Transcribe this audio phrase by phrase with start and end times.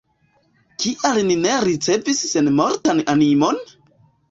[0.83, 3.65] Kial ni ne ricevis senmortan animon?